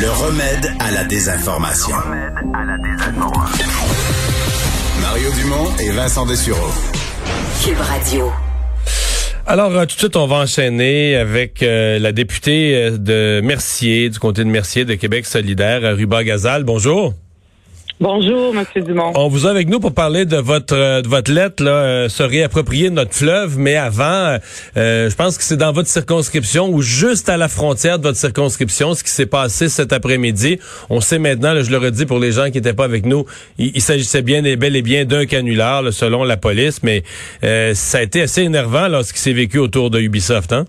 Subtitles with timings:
[0.00, 1.94] Le remède à la désinformation.
[5.02, 6.70] Mario Dumont et Vincent Dessureau.
[7.62, 8.32] Cube Radio.
[9.46, 14.08] Alors, euh, tout de suite, on va enchaîner avec euh, la députée euh, de Mercier,
[14.08, 16.64] du comté de Mercier de Québec solidaire, Ruba Gazal.
[16.64, 17.12] Bonjour.
[18.02, 18.64] Bonjour, M.
[18.82, 19.12] Dumont.
[19.14, 22.08] On vous a avec nous pour parler de votre euh, de votre lettre là, euh,
[22.08, 24.38] se réapproprier notre fleuve, mais avant,
[24.78, 28.16] euh, je pense que c'est dans votre circonscription ou juste à la frontière de votre
[28.16, 30.58] circonscription, ce qui s'est passé cet après-midi.
[30.88, 33.26] On sait maintenant, là, je le redis pour les gens qui n'étaient pas avec nous,
[33.58, 37.04] il, il s'agissait bien et bel et bien d'un canular, selon la police, mais
[37.42, 40.64] ça a été assez énervant là, ce qui s'est vécu autour de Ubisoft, hein?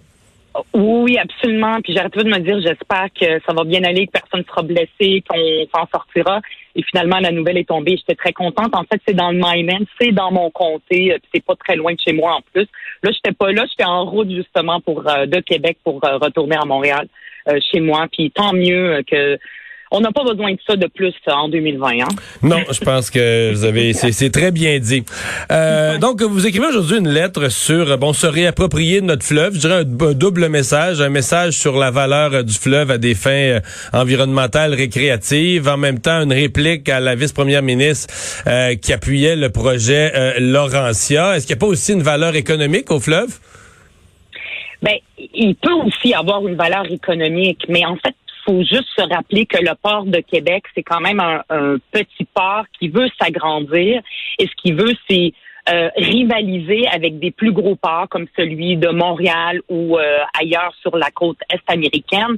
[0.74, 1.80] Oui, absolument.
[1.82, 4.46] Puis j'arrête pas de me dire, j'espère que ça va bien aller, que personne ne
[4.46, 6.42] sera blessé, qu'on s'en sortira.
[6.76, 7.98] Et finalement, la nouvelle est tombée.
[7.98, 8.76] J'étais très contente.
[8.76, 12.00] En fait, c'est dans le Myman, c'est dans mon comté, c'est pas très loin de
[12.00, 12.68] chez moi en plus.
[13.04, 16.56] Là, j'étais pas là, j'étais en route justement pour euh, de Québec pour euh, retourner
[16.56, 17.08] à Montréal
[17.48, 18.08] euh, chez moi.
[18.12, 19.38] Puis tant mieux que
[19.92, 21.88] on n'a pas besoin de ça de plus en 2020.
[21.88, 22.08] Hein?
[22.42, 25.04] Non, je pense que vous avez, c'est très bien dit.
[25.52, 29.54] Euh, donc, vous écrivez aujourd'hui une lettre sur, bon, se réapproprier de notre fleuve.
[29.56, 33.32] Je dirais un, double message, un message sur la valeur du fleuve à des fins
[33.32, 33.60] euh,
[33.94, 38.14] environnementales, récréatives, en même temps une réplique à la vice-première ministre
[38.48, 41.36] euh, qui appuyait le projet euh, Laurentia.
[41.36, 43.40] Est-ce qu'il n'y a pas aussi une valeur économique au fleuve?
[44.82, 44.96] Ben,
[45.36, 49.58] il peut aussi avoir une valeur économique, mais en fait, faut juste se rappeler que
[49.58, 51.42] le port de Québec, c'est quand même un,
[51.92, 54.02] petit port qui veut s'agrandir
[54.40, 55.34] et ce qu'il veut, c'est
[55.70, 60.98] euh, rivaliser avec des plus gros ports comme celui de Montréal ou euh, ailleurs sur
[60.98, 62.36] la côte est américaine.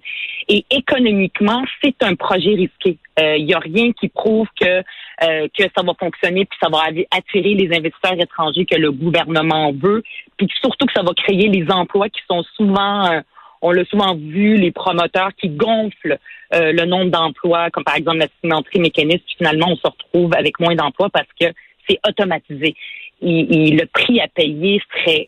[0.49, 2.97] Et économiquement, c'est un projet risqué.
[3.17, 4.83] Il euh, n'y a rien qui prouve que
[5.21, 6.79] que ça va fonctionner puis ça va
[7.11, 10.03] attirer les investisseurs étrangers que le gouvernement veut,
[10.35, 13.21] puis surtout que ça va créer les emplois qui sont souvent
[13.63, 16.19] on l'a souvent vu, les promoteurs qui gonflent
[16.53, 20.59] euh, le nombre d'emplois, comme par exemple la cimenterie mécaniste, finalement, on se retrouve avec
[20.59, 21.47] moins d'emplois parce que
[21.89, 22.75] c'est automatisé.
[23.21, 25.27] Et, le prix à payer serait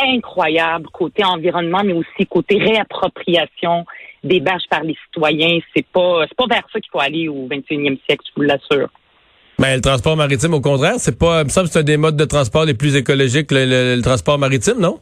[0.00, 3.84] incroyable côté environnement, mais aussi côté réappropriation
[4.22, 5.58] des bâches par les citoyens.
[5.74, 8.88] C'est pas, c'est pas vers ça qu'il faut aller au 21e siècle, je vous l'assure.
[9.58, 12.16] Mais le transport maritime, au contraire, c'est pas, il me semble c'est un des modes
[12.16, 14.98] de transport les plus écologiques, le transport maritime, non?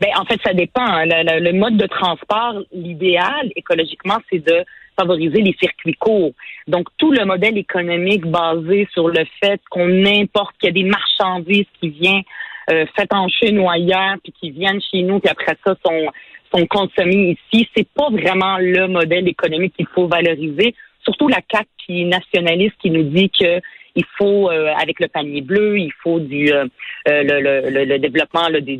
[0.00, 0.84] Ben, en fait, ça dépend.
[0.84, 1.04] Hein.
[1.06, 4.64] Le, mode de transport, l'idéal écologiquement, c'est de
[4.98, 6.32] favoriser les circuits courts.
[6.66, 10.88] Donc, tout le modèle économique basé sur le fait qu'on importe, qu'il y a des
[10.88, 12.22] marchandises qui viennent
[12.70, 16.06] euh, faites en Chine ou ailleurs, puis qui viennent chez nous, puis après ça sont,
[16.52, 20.74] sont consommées ici, c'est pas vraiment le modèle économique qu'il faut valoriser.
[21.04, 23.60] Surtout la CAC qui est nationaliste, qui nous dit que
[23.96, 26.66] il faut, euh, avec le panier bleu, il faut du euh,
[27.08, 28.78] euh, le, le, le, développement là, des,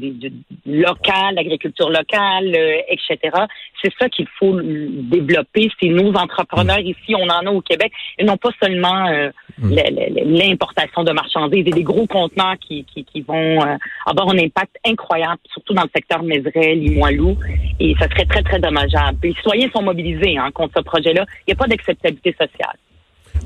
[0.67, 2.55] local, l'agriculture locale,
[2.89, 3.19] etc.
[3.83, 5.71] C'est ça qu'il faut développer.
[5.81, 6.87] C'est nos entrepreneurs mm.
[6.87, 9.11] ici, on en a au Québec, et non pas seulement
[9.59, 9.75] mm.
[10.27, 13.61] l'importation de marchandises et des gros conteneurs qui, qui, qui vont
[14.05, 17.39] avoir un impact incroyable, surtout dans le secteur Mézeray, Limoilou,
[17.81, 19.19] et ça serait très, très dommageable.
[19.23, 21.25] Les citoyens sont mobilisés hein, contre ce projet-là.
[21.47, 22.77] Il n'y a pas d'acceptabilité sociale.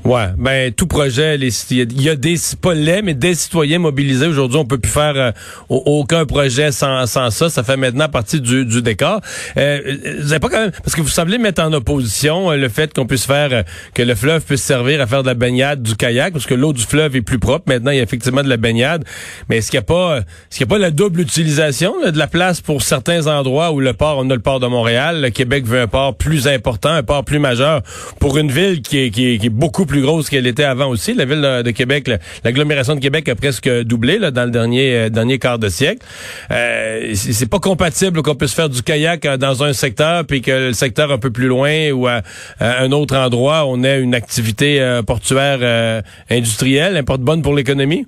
[0.03, 4.25] Ouais, ben tout projet, il y a des pas laid, mais des citoyens mobilisés.
[4.25, 5.31] Aujourd'hui, on peut plus faire euh,
[5.69, 7.51] aucun projet sans, sans ça.
[7.51, 9.21] Ça fait maintenant partie du, du décor.
[9.57, 12.67] Euh, vous avez pas quand même parce que vous semblez mettre en opposition euh, le
[12.67, 13.61] fait qu'on puisse faire euh,
[13.93, 16.73] que le fleuve puisse servir à faire de la baignade, du kayak, parce que l'eau
[16.73, 17.65] du fleuve est plus propre.
[17.67, 19.03] Maintenant, il y a effectivement de la baignade,
[19.49, 22.17] mais est-ce qu'il n'y a pas, est-ce qu'il y a pas la double utilisation de
[22.17, 25.29] la place pour certains endroits où le port, on a le port de Montréal, le
[25.29, 27.81] Québec veut un port plus important, un port plus majeur
[28.19, 30.87] pour une ville qui est, qui est, qui est beaucoup plus grosse qu'elle était avant
[30.87, 31.13] aussi.
[31.13, 32.09] La ville de, Québec,
[32.45, 36.05] l'agglomération de Québec a presque doublé là, dans le dernier euh, dernier quart de siècle.
[36.49, 40.69] Euh, c'est pas compatible qu'on puisse faire du kayak euh, dans un secteur puis que
[40.69, 42.21] le secteur un peu plus loin ou à,
[42.61, 48.05] un autre endroit, on ait une activité industrielle, industrielle, porte bonne pour l'économie?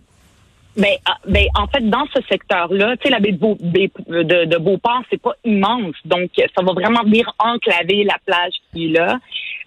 [0.77, 4.45] Ben, ah, ben, en fait, dans ce secteur-là, tu sais, la baie de, Beau, de,
[4.45, 5.95] de Beauport, c'est pas immense.
[6.05, 9.19] Donc, ça va vraiment venir enclaver la plage qui est là.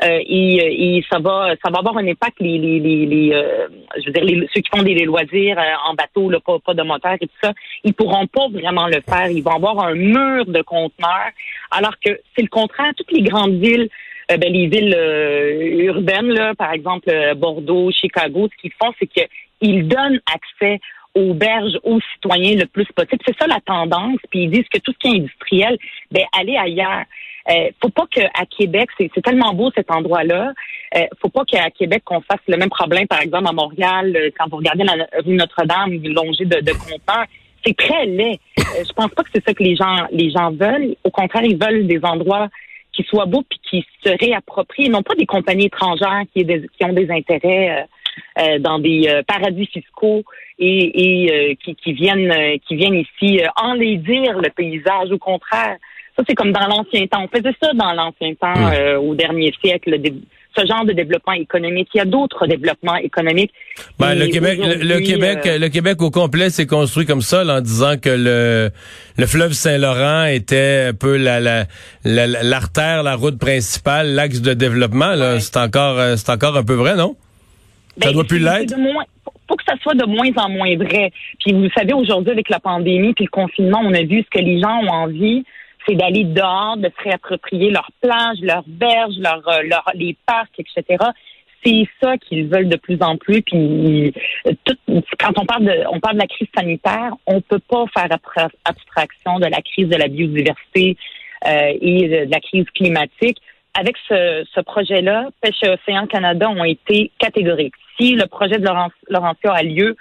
[0.03, 3.67] Euh, et, ça va ça va avoir un impact les les, les, les euh,
[3.99, 6.75] je veux dire les, ceux qui font des loisirs euh, en bateau là, pas, pas
[6.75, 9.95] de moteur et tout ça ils pourront pas vraiment le faire ils vont avoir un
[9.95, 11.31] mur de conteneurs
[11.71, 13.89] alors que c'est le contraire toutes les grandes villes
[14.29, 14.97] ben, les villes
[15.87, 20.79] urbaines là par exemple Bordeaux Chicago ce qu'ils font c'est qu'ils donnent accès
[21.17, 23.23] aux berges aux citoyens le plus possible.
[23.27, 24.19] C'est ça la tendance.
[24.31, 25.79] Puis ils disent que tout ce qui est industriel,
[26.11, 27.05] ben allez ailleurs.
[27.49, 30.53] Euh, faut pas qu'à Québec, c'est tellement beau cet endroit-là.
[30.97, 34.31] Euh, faut pas qu'à Québec qu'on fasse le même problème, par exemple à Montréal, euh,
[34.37, 37.27] quand vous regardez la rue Notre-Dame, longée de, de compteurs.
[37.65, 38.39] C'est très laid.
[38.57, 40.95] Je pense pas que c'est ça que les gens les gens veulent.
[41.05, 42.49] Au contraire, ils veulent des endroits
[42.93, 46.93] qui soit beau puis qui se réapproprie, non pas des compagnies étrangères qui, qui ont
[46.93, 47.87] des intérêts
[48.61, 50.23] dans des paradis fiscaux
[50.59, 52.33] et, et qui, qui, viennent
[52.67, 55.11] qui viennent ici enlaidir le paysage.
[55.11, 55.77] Au contraire,
[56.17, 57.25] ça c'est comme dans l'ancien temps.
[57.25, 58.99] On faisait ça dans l'ancien temps mmh.
[58.99, 59.99] au dernier siècle
[60.57, 61.89] ce genre de développement économique.
[61.95, 63.53] Il y a d'autres développements économiques.
[63.99, 67.61] Ben, le Québec, le, Québec, euh, le Québec au complet s'est construit comme ça, en
[67.61, 68.71] disant que le,
[69.19, 71.67] le fleuve Saint-Laurent était un peu la, la,
[72.05, 75.15] l'artère, la, route principale, l'axe de développement.
[75.15, 77.17] Là, c'est encore, euh, c'est encore un peu vrai, non?
[78.01, 78.75] Ça ben, doit plus l'être?
[79.49, 81.13] Faut que ça soit de moins en moins vrai.
[81.39, 84.45] Puis vous savez, aujourd'hui, avec la pandémie puis le confinement, on a vu ce que
[84.45, 85.45] les gens ont envie
[85.87, 91.05] c'est d'aller dehors, de se réapproprier leurs plages, leurs berges, leurs, euh, les parcs, etc.
[91.65, 93.43] C'est ça qu'ils veulent de plus en plus.
[93.43, 94.13] Puis
[95.19, 98.09] quand on parle de on parle de la crise sanitaire, on peut pas faire
[98.65, 100.97] abstraction de la crise de la biodiversité
[101.47, 103.39] euh, et de la crise climatique.
[103.79, 107.75] Avec ce, ce projet-là, Pêche et Océan Canada ont été catégoriques.
[107.99, 108.67] Si le projet de
[109.11, 109.97] Laurentia a lieu,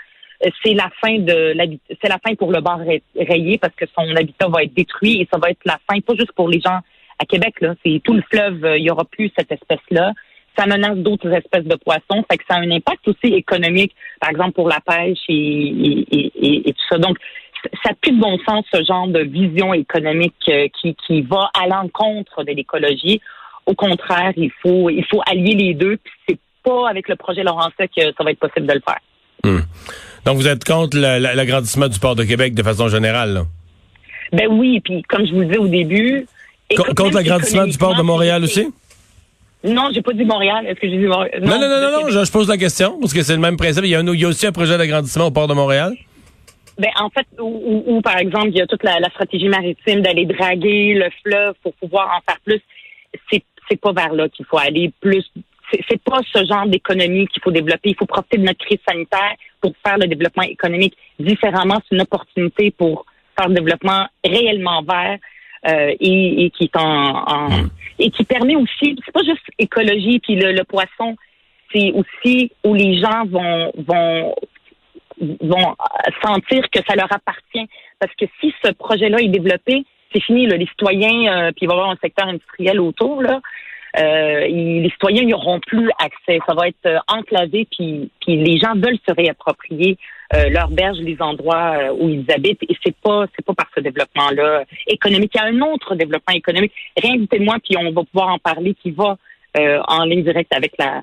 [0.63, 1.55] c'est la fin de
[2.01, 2.79] c'est la fin pour le bar
[3.15, 6.13] rayé parce que son habitat va être détruit et ça va être la fin pas
[6.15, 6.79] juste pour les gens
[7.19, 10.11] à Québec là, c'est tout le fleuve, euh, il y aura plus cette espèce là.
[10.57, 14.29] Ça menace d'autres espèces de poissons, fait que ça a un impact aussi économique, par
[14.29, 16.05] exemple pour la pêche et,
[16.65, 16.97] tout ça.
[16.97, 17.17] Donc
[17.83, 21.49] ça n'a plus de bon sens ce genre de vision économique euh, qui, qui va
[21.53, 23.21] à l'encontre de l'écologie.
[23.65, 25.97] Au contraire, il faut il faut allier les deux.
[25.97, 28.99] Puis c'est pas avec le projet Laurentia que ça va être possible de le faire.
[29.43, 29.59] Hmm.
[30.25, 33.33] Donc, vous êtes contre l'agrandissement du port de Québec de façon générale?
[33.33, 33.45] Là?
[34.33, 36.25] Ben oui, puis comme je vous disais au début...
[36.95, 38.67] contre l'agrandissement du port de Montréal aussi?
[39.63, 40.65] Non, j'ai pas dit Montréal.
[40.67, 41.41] Est-ce que j'ai dit Montréal?
[41.41, 43.83] Non, non, non, non, non je, pose la question, parce que c'est le même principe.
[43.83, 45.95] Il y, a il y a aussi un projet d'agrandissement au port de Montréal?
[46.77, 50.93] Ben, en fait, où, par exemple, il y a toute la, stratégie maritime d'aller draguer
[50.93, 52.61] le fleuve pour pouvoir en faire plus.
[53.31, 55.25] C'est pas vers là qu'il faut aller plus
[55.71, 57.89] c'est pas ce genre d'économie qu'il faut développer.
[57.89, 61.81] Il faut profiter de notre crise sanitaire pour faire le développement économique différemment.
[61.87, 63.05] C'est une opportunité pour
[63.37, 65.17] faire le développement réellement vert
[65.67, 67.69] euh, et, qui est en, hmm.
[67.99, 68.95] et qui permet aussi.
[69.03, 71.15] C'est pas juste écologie puis le, poisson.
[71.73, 74.35] C'est aussi où les gens vont vont
[75.19, 75.75] vont
[76.23, 77.67] sentir que ça leur appartient.
[77.99, 80.45] Parce que si ce projet-là est développé, c'est fini.
[80.45, 83.21] les citoyens, euh, puis il va y avoir un secteur industriel autour.
[83.21, 83.41] Là,
[83.97, 86.39] euh, les citoyens n'y auront plus accès.
[86.47, 89.97] Ça va être euh, enclavé, puis, puis les gens veulent se réapproprier
[90.33, 92.63] euh, leurs berges, les endroits euh, où ils habitent.
[92.63, 95.31] Et c'est pas c'est pas par ce développement-là économique.
[95.35, 96.73] Il y a un autre développement économique.
[97.01, 99.17] Réinvitez-moi, puis on va pouvoir en parler, qui va
[99.57, 101.01] en ligne directe avec la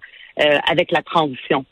[0.69, 1.65] avec la transition.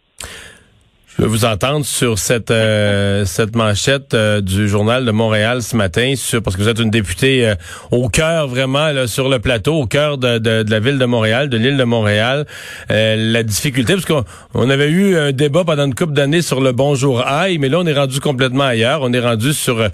[1.21, 5.77] Je veux vous entendre sur cette euh, cette manchette euh, du journal de Montréal ce
[5.77, 7.55] matin, sur, parce que vous êtes une députée euh,
[7.91, 11.05] au cœur vraiment là, sur le plateau, au cœur de, de, de la ville de
[11.05, 12.47] Montréal, de l'île de Montréal.
[12.89, 14.25] la difficulté, parce qu'on
[14.55, 17.81] on avait eu un débat pendant une couple d'années sur le bonjour aïe, mais là
[17.81, 19.01] on est rendu complètement ailleurs.
[19.03, 19.87] On est rendu sur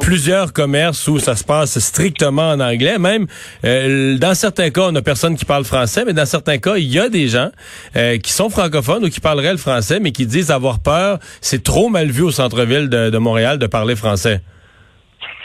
[0.00, 2.98] plusieurs commerces où ça se passe strictement en anglais.
[2.98, 3.28] Même
[3.62, 6.98] dans certains cas, on a personne qui parle français, mais dans certains cas, il y
[6.98, 7.52] a des gens
[7.94, 11.18] qui sont francophones ou qui parleraient le français, mais qui disent avoir peur.
[11.40, 14.40] C'est trop mal vu au centre-ville de, Montréal de parler français.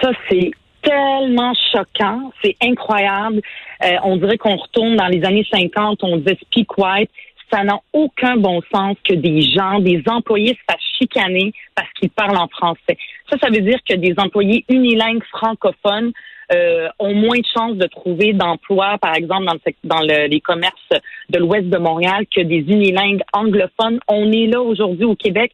[0.02, 0.52] Ça, c'est
[0.82, 2.32] tellement choquant.
[2.44, 3.42] C'est incroyable.
[3.84, 6.00] Euh, on dirait qu'on retourne dans les années 50.
[6.04, 7.10] On disait speak white.
[7.52, 12.10] Ça n'a aucun bon sens que des gens, des employés se fassent chicaner parce qu'ils
[12.10, 12.98] parlent en français.
[13.30, 16.12] Ça, ça veut dire que des employés unilingues francophones
[16.54, 20.94] euh, ont moins de chances de trouver d'emploi, par exemple, dans, dans les commerces
[21.30, 24.00] de l'ouest de Montréal que des unilingues anglophones.
[24.08, 25.52] On est là aujourd'hui au Québec.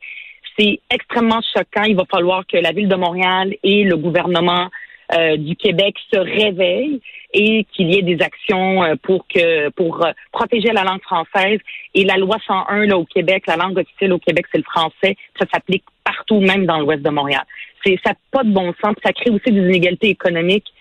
[0.57, 1.83] C'est extrêmement choquant.
[1.83, 4.69] Il va falloir que la ville de Montréal et le gouvernement
[5.15, 7.01] euh, du Québec se réveillent
[7.33, 11.59] et qu'il y ait des actions euh, pour que pour protéger la langue française
[11.93, 15.17] et la loi 101 là au Québec, la langue officielle au Québec c'est le français,
[15.39, 17.43] ça s'applique partout même dans l'ouest de Montréal.
[17.83, 20.72] C'est ça pas de bon sens, ça crée aussi des inégalités économiques euh,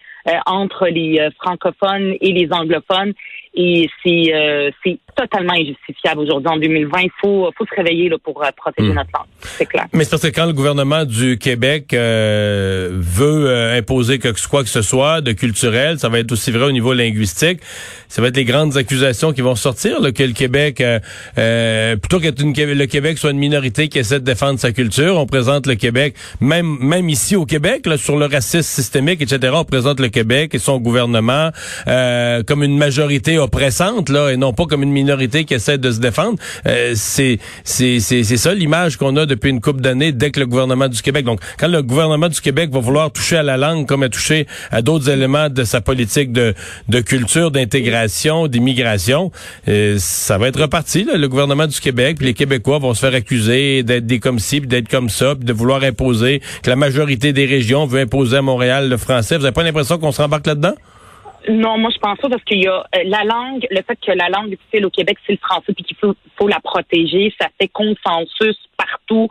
[0.46, 3.12] entre les euh, francophones et les anglophones.
[3.54, 7.00] Et c'est euh, c'est totalement injustifiable aujourd'hui en 2020.
[7.02, 8.94] Il faut faut se réveiller là, pour protéger hmm.
[8.94, 9.26] notre langue.
[9.42, 9.86] C'est clair.
[9.92, 14.80] Mais c'est parce que quand le gouvernement du Québec veut imposer que quoi que ce
[14.80, 17.60] soit de culturel, ça va être aussi vrai au niveau linguistique.
[18.08, 20.76] Ça va être les grandes accusations qui vont sortir là, que le Québec,
[22.00, 25.66] plutôt que le Québec soit une minorité qui essaie de défendre sa culture, on présente
[25.66, 29.52] le Québec, même même ici au Québec, là, sur le racisme systémique, etc.
[29.54, 31.50] On présente le Québec et son gouvernement
[31.88, 35.90] euh, comme une majorité oppressante, là, et non pas comme une minorité qui essaie de
[35.90, 36.38] se défendre.
[36.66, 37.98] Euh, c'est c'est
[38.36, 41.24] ça l'image qu'on a depuis une couple d'années dès que le gouvernement du Québec.
[41.24, 44.46] Donc, quand le gouvernement du Québec va vouloir toucher à la langue comme à toucher
[44.70, 46.54] à d'autres éléments de sa politique de,
[46.88, 49.32] de culture, d'intégration, d'immigration,
[49.68, 51.04] euh, ça va être reparti.
[51.04, 51.16] Là.
[51.16, 54.60] Le gouvernement du Québec, puis les Québécois vont se faire accuser d'être des comme ci,
[54.60, 58.42] d'être comme ça, puis de vouloir imposer, que la majorité des régions veut imposer à
[58.42, 59.36] Montréal le français.
[59.36, 60.74] Vous n'avez pas l'impression qu'on se rembarque là-dedans?
[61.48, 64.12] Non, moi je pense pas parce qu'il y a euh, la langue, le fait que
[64.12, 67.48] la langue officielle au Québec c'est le français puis qu'il faut, faut la protéger, ça
[67.60, 69.28] fait consensus partout.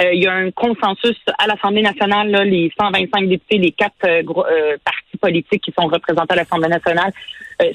[0.00, 3.94] Euh, il y a un consensus à l'Assemblée nationale, là, les 125 députés, les quatre
[4.04, 7.12] euh, partis politiques qui sont représentés à l'Assemblée nationale.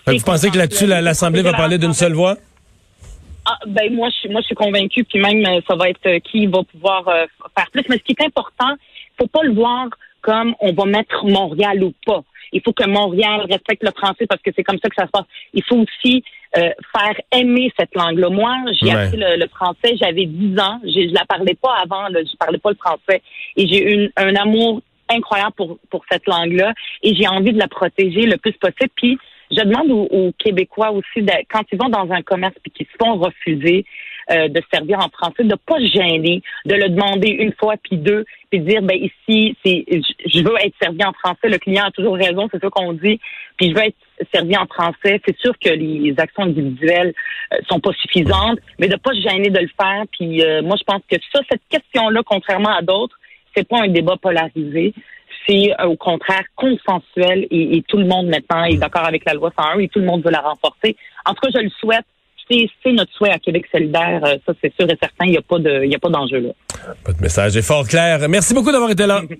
[0.05, 2.35] vous pensez que là-dessus l'Assemblée va parler d'une seule voix?
[3.45, 6.45] Ah, ben moi je suis moi je suis convaincue puis même ça va être qui
[6.45, 7.83] va pouvoir faire plus.
[7.89, 8.75] Mais ce qui est important,
[9.17, 9.87] faut pas le voir
[10.21, 12.23] comme on va mettre Montréal ou pas.
[12.51, 15.11] Il faut que Montréal respecte le français parce que c'est comme ça que ça se
[15.11, 15.25] passe.
[15.53, 16.23] Il faut aussi
[16.57, 18.29] euh, faire aimer cette langue-là.
[18.29, 22.21] Moi, j'ai appris le, français, j'avais 10 ans, je, ne la parlais pas avant, là,
[22.23, 23.21] je parlais pas le français,
[23.55, 26.73] et j'ai eu un amour incroyable pour, pour cette langue-là,
[27.03, 28.89] et j'ai envie de la protéger le plus possible.
[28.95, 29.19] Puis,
[29.51, 33.17] je demande aux, Québécois aussi, quand ils vont dans un commerce et qu'ils se font
[33.17, 33.85] refuser,
[34.31, 37.97] euh, de servir en français, de pas se gêner, de le demander une fois puis
[37.97, 41.49] deux, puis dire ben ici c'est je veux être servi en français.
[41.49, 43.19] Le client a toujours raison, c'est ça qu'on dit.
[43.57, 43.97] Puis je veux être
[44.33, 45.19] servi en français.
[45.25, 47.13] C'est sûr que les actions individuelles
[47.53, 50.03] euh, sont pas suffisantes, mais de pas se gêner de le faire.
[50.11, 53.17] Puis euh, moi je pense que ça, cette question-là, contrairement à d'autres,
[53.55, 54.93] c'est pas un débat polarisé
[55.47, 59.51] c'est au contraire consensuel et, et, tout le monde maintenant est d'accord avec la loi
[59.57, 60.95] 101 et tout le monde veut la renforcer.
[61.25, 62.05] En tout cas, je le souhaite
[62.49, 64.21] c'est notre souhait à Québec solidaire.
[64.25, 65.25] Euh, ça, c'est sûr et certain.
[65.25, 66.49] Il n'y a pas de, il a pas d'enjeu là.
[67.05, 68.27] Votre message est fort clair.
[68.27, 69.21] Merci beaucoup d'avoir été là.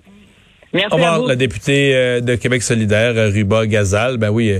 [0.72, 4.18] Merci Au revoir, la députée euh, de Québec solidaire, euh, Ruba Gazal.
[4.18, 4.54] Ben oui,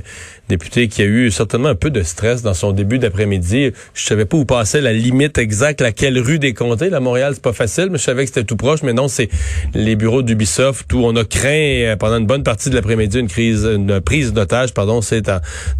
[0.49, 3.71] député qui a eu certainement un peu de stress dans son début d'après-midi.
[3.95, 6.91] Je savais pas où passait la limite exacte, laquelle rue des comtés.
[6.91, 8.83] La Montréal, c'est pas facile, mais je savais que c'était tout proche.
[8.83, 9.29] Mais non, c'est
[9.73, 13.65] les bureaux d'Ubisoft où on a craint pendant une bonne partie de l'après-midi une crise,
[13.65, 15.31] une prise d'otage, pardon, c'est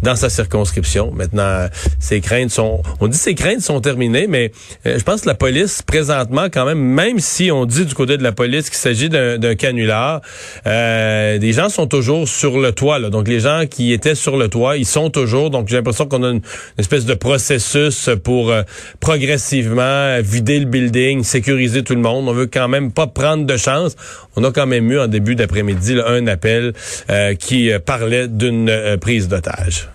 [0.01, 1.11] dans sa circonscription.
[1.11, 1.67] Maintenant,
[1.99, 4.53] ces craintes sont, on dit ces craintes sont terminées, mais
[4.85, 8.23] je pense que la police présentement, quand même, même si on dit du côté de
[8.23, 10.20] la police qu'il s'agit d'un canular,
[10.67, 12.99] euh, des gens sont toujours sur le toit.
[12.99, 13.09] Là.
[13.09, 15.49] Donc, les gens qui étaient sur le toit, ils sont toujours.
[15.49, 16.41] Donc, j'ai l'impression qu'on a une,
[16.77, 18.63] espèce de processus pour euh,
[18.99, 22.27] progressivement vider le building, sécuriser tout le monde.
[22.27, 23.95] On veut quand même pas prendre de chance.
[24.35, 26.73] On a quand même eu en début d'après-midi un appel
[27.09, 29.89] euh, qui parlait d'une prise d'otage.